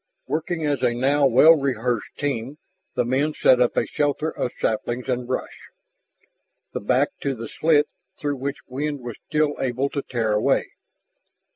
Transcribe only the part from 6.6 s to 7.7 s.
the back to the